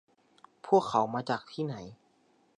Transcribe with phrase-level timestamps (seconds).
[0.67, 1.75] พวกเขามาจากที่ไหน